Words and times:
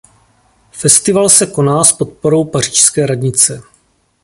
Festival 0.71 1.29
se 1.29 1.45
koná 1.51 1.83
s 1.83 1.93
podporou 1.93 2.45
Pařížské 2.45 3.05
radnice. 3.05 3.63